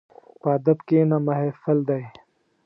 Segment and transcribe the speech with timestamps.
[0.41, 2.03] په ادب کښېنه، محفل دی.